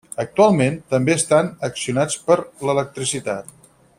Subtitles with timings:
[0.21, 2.39] Actualment, també estan accionats per
[2.71, 3.57] l’electricitat.